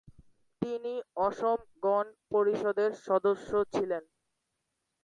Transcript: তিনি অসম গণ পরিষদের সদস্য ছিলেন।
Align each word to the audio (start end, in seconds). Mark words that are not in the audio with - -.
তিনি 0.61 0.93
অসম 1.17 1.59
গণ 1.83 2.05
পরিষদের 2.31 2.91
সদস্য 3.05 3.49
ছিলেন। 3.73 4.03